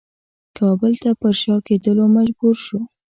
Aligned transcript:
کابل 0.57 0.93
ته 1.01 1.09
پر 1.19 1.33
شا 1.41 1.55
کېدلو 1.65 2.05
مجبور 2.15 2.55
شو. 2.65 2.79